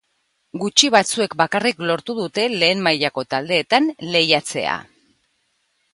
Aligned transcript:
Gutxi 0.61 0.87
batzuek 0.95 1.35
bakarrik 1.41 1.83
lortu 1.89 2.17
dute 2.21 2.47
lehen 2.63 2.83
mailako 2.89 3.27
taldeetan 3.35 3.93
lehiatzea. 4.17 4.77